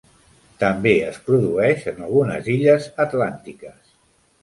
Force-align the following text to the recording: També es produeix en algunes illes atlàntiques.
També 0.63 0.93
es 1.09 1.19
produeix 1.27 1.87
en 1.93 2.01
algunes 2.09 2.53
illes 2.57 2.91
atlàntiques. 3.09 3.97